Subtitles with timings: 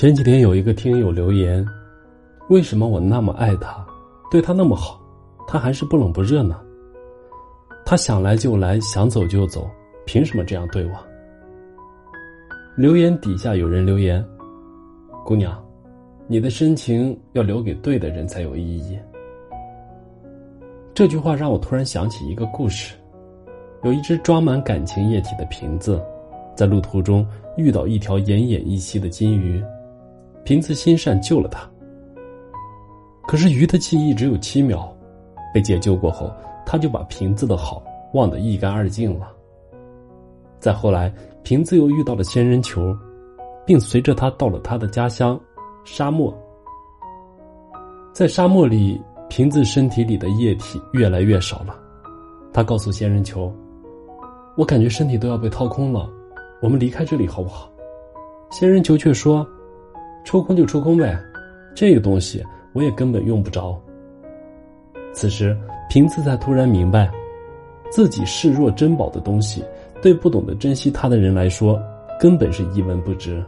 [0.00, 1.62] 前几天有一个听友留言
[2.48, 3.86] ：“为什么我那么爱他，
[4.30, 4.98] 对他那么好，
[5.46, 6.58] 他还是不冷不热呢？
[7.84, 9.68] 他想来就来，想走就走，
[10.06, 10.92] 凭什么这样对我？”
[12.78, 14.24] 留言底下有人留言
[15.22, 15.62] ：“姑娘，
[16.26, 18.98] 你的深情要留给对的人才有意义。”
[20.96, 22.94] 这句话让我突然想起一个故事：
[23.82, 26.02] 有一只装满感情液体的瓶子，
[26.56, 27.22] 在路途中
[27.58, 29.62] 遇到一条奄奄一息的金鱼。
[30.44, 31.68] 瓶子心善救了他，
[33.28, 34.92] 可是鱼的记忆只有七秒，
[35.54, 36.32] 被解救过后，
[36.66, 37.82] 他就把瓶子的好
[38.14, 39.30] 忘得一干二净了。
[40.58, 41.12] 再后来，
[41.42, 42.96] 瓶子又遇到了仙人球，
[43.64, 45.38] 并随着他到了他的家乡——
[45.84, 46.36] 沙漠。
[48.12, 51.78] 在沙漠里，瓶子身体里的液体越来越少了。
[52.52, 53.54] 他告诉仙人球
[54.56, 56.10] ：“我感觉身体都要被掏空了，
[56.60, 57.70] 我们离开这里好不好？”
[58.50, 59.46] 仙人球却说。
[60.24, 61.18] 抽空就抽空呗，
[61.74, 63.80] 这个东西我也根本用不着。
[65.12, 65.56] 此时，
[65.88, 67.10] 瓶子才突然明白，
[67.90, 69.64] 自己视若珍宝的东西，
[70.00, 71.80] 对不懂得珍惜它的人来说，
[72.18, 73.42] 根本是一文不值。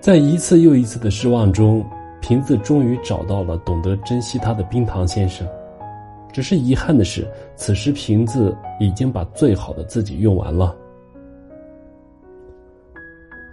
[0.00, 1.84] 在一次又一次的失望中，
[2.20, 5.46] 瓶子终于找到了懂得珍惜它的冰糖先生。
[6.32, 10.74] 只是遗憾的是，此时瓶子已经把最好的自己用完了。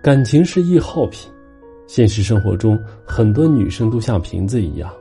[0.04, 1.32] 感情是易耗品，
[1.86, 4.92] 现实生活中很多女生都像瓶子一样，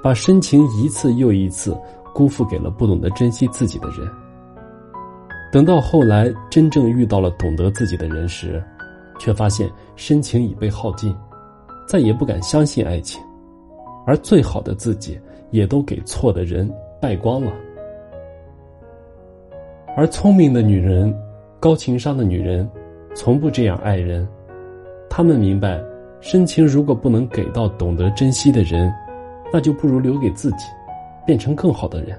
[0.00, 1.76] 把深情一次又一次
[2.14, 4.08] 辜负给了不懂得珍惜自己的人。
[5.50, 8.62] 等到后来真正遇到了懂得自己的人时，
[9.18, 11.12] 却发现深情已被耗尽，
[11.88, 13.20] 再也不敢相信爱情，
[14.06, 15.18] 而最好的自己
[15.50, 17.52] 也都给错的人败光了。
[19.96, 21.12] 而聪明的女人，
[21.58, 22.70] 高情商的女人。
[23.14, 24.26] 从不这样爱人，
[25.08, 25.82] 他们明白，
[26.20, 28.92] 深情如果不能给到懂得珍惜的人，
[29.52, 30.66] 那就不如留给自己，
[31.26, 32.18] 变成更好的人。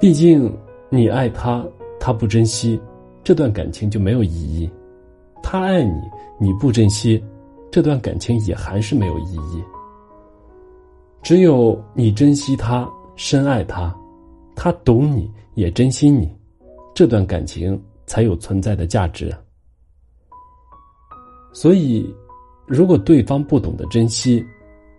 [0.00, 0.50] 毕竟，
[0.88, 1.64] 你爱他，
[2.00, 2.80] 他不珍惜，
[3.22, 4.68] 这段感情就没有意义；
[5.42, 6.00] 他爱你，
[6.38, 7.22] 你不珍惜，
[7.70, 9.62] 这段感情也还是没有意义。
[11.22, 13.94] 只有你珍惜他，深爱他，
[14.54, 16.34] 他懂你也珍惜你，
[16.94, 17.78] 这段感情。
[18.06, 19.34] 才有存在的价值。
[21.52, 22.14] 所以，
[22.66, 24.44] 如果对方不懂得珍惜，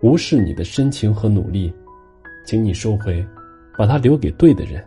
[0.01, 1.73] 无视你的深情和努力，
[2.45, 3.25] 请你收回，
[3.77, 4.83] 把它留给对的人，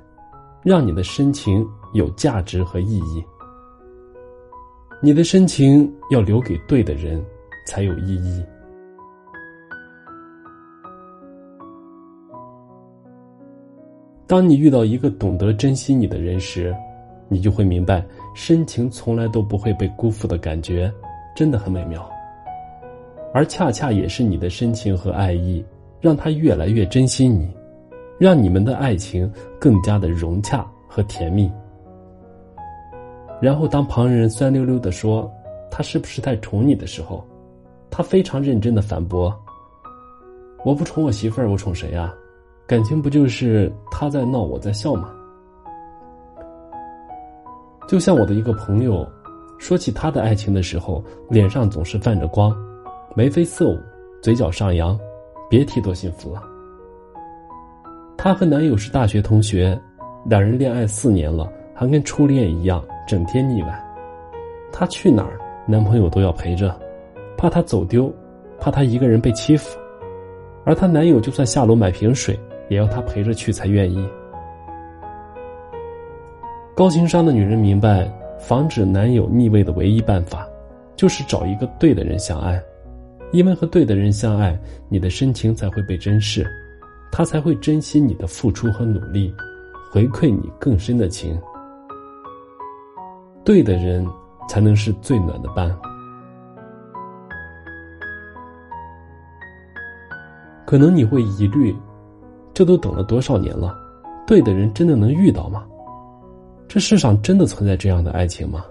[0.63, 3.25] 让你的深情有价值和意义。
[5.03, 7.25] 你的深情要留给对的人，
[7.67, 8.45] 才有意义。
[14.27, 16.75] 当你遇到一个懂得珍惜你的人时，
[17.33, 18.05] 你就会明白，
[18.35, 20.93] 深情从来都不会被辜负的感觉，
[21.35, 22.07] 真的很美妙。
[23.33, 25.65] 而恰恰也是你的深情和爱意，
[26.01, 27.49] 让他越来越珍惜你，
[28.19, 31.49] 让你们的爱情更加的融洽和甜蜜。
[33.41, 35.31] 然后，当旁人酸溜溜的说
[35.71, 37.25] 他是不是太宠你的时候，
[37.89, 39.33] 他非常认真的反驳
[40.67, 42.13] ：“我不宠我媳妇儿，我宠谁啊？
[42.67, 45.15] 感情不就是他在闹，我在笑吗？”
[47.91, 49.05] 就像我的一个朋友，
[49.59, 52.57] 说起他的爱情的时候，脸上总是泛着光，
[53.17, 53.77] 眉飞色舞，
[54.23, 54.97] 嘴角上扬，
[55.51, 56.41] 别提多幸福了。
[58.17, 59.77] 她和男友是大学同学，
[60.25, 63.85] 两人恋爱四年了，还跟初恋一样，整天腻歪。
[64.71, 65.37] 她去哪儿，
[65.67, 66.73] 男朋友都要陪着，
[67.37, 68.09] 怕她走丢，
[68.61, 69.77] 怕她一个人被欺负，
[70.65, 74.09] 而她男友就算下楼买瓶水，也要她陪着去才愿意。
[76.81, 80.49] 高情商的女人明白，防止男友逆位的唯一办法，
[80.97, 82.59] 就是找一个对的人相爱，
[83.33, 84.59] 因为和对的人相爱，
[84.89, 86.51] 你的深情才会被珍视，
[87.13, 89.31] 他才会珍惜你的付出和努力，
[89.93, 91.39] 回馈你更深的情。
[93.45, 94.09] 对的人，
[94.49, 95.71] 才能是最暖的伴。
[100.65, 101.77] 可能你会疑虑，
[102.55, 103.77] 这都等了多少年了，
[104.27, 105.67] 对的人真的能遇到吗？
[106.73, 108.65] 这世上真的存在这样的爱情吗？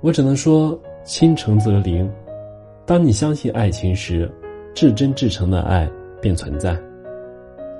[0.00, 2.10] 我只能说，心诚则灵。
[2.84, 4.28] 当你相信爱情时，
[4.74, 5.88] 至真至诚的爱
[6.20, 6.74] 便存在；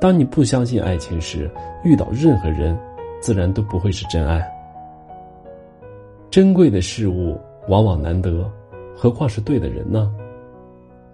[0.00, 1.50] 当你不相信爱情时，
[1.82, 2.78] 遇到任何人，
[3.20, 4.40] 自然都不会是真爱。
[6.30, 7.36] 珍贵的事物
[7.66, 8.48] 往往难得，
[8.94, 10.14] 何况是对的人呢？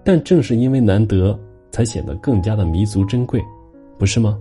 [0.05, 1.35] 但正是因为难得，
[1.71, 3.43] 才显得更加的弥足珍贵，
[3.97, 4.39] 不是吗？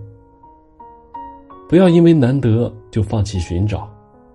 [1.68, 3.86] 不要因为难得就放弃寻找，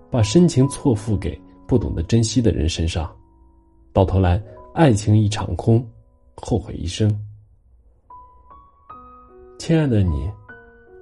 [0.08, 1.36] 把深情错付给
[1.66, 3.12] 不懂得珍惜的人身上，
[3.92, 4.40] 到头来
[4.72, 5.84] 爱情一场空，
[6.36, 7.10] 后悔一生。
[9.58, 10.30] 亲爱的你，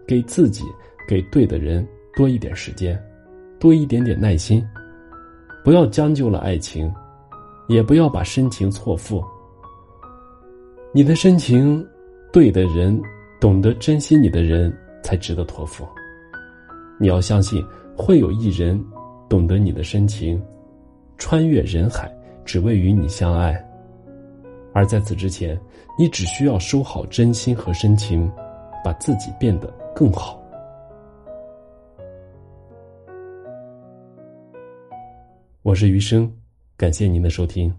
[0.06, 0.64] 给自己、
[1.06, 1.86] 给对的人
[2.16, 2.98] 多一点时间，
[3.60, 4.66] 多一点点耐心，
[5.62, 6.90] 不要将就了爱情，
[7.68, 9.22] 也不要把深情错付。
[10.94, 11.86] 你的深情，
[12.32, 12.98] 对的人，
[13.38, 15.86] 懂得珍惜你的人，才值得托付。
[17.02, 17.60] 你要相信，
[17.98, 18.80] 会有一人
[19.28, 20.40] 懂得你的深情，
[21.18, 22.08] 穿越人海，
[22.44, 23.52] 只为与你相爱。
[24.72, 25.60] 而在此之前，
[25.98, 28.32] 你只需要收好真心和深情。
[28.84, 30.42] 把自己变得更好。
[35.62, 36.28] 我是余生，
[36.76, 37.72] 感谢您的收听。